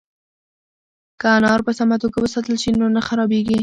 که 1.19 1.27
انار 1.37 1.59
په 1.67 1.71
سمه 1.79 1.95
توګه 2.03 2.17
وساتل 2.21 2.55
شي 2.63 2.69
نو 2.79 2.87
نه 2.95 3.01
خرابیږي. 3.07 3.57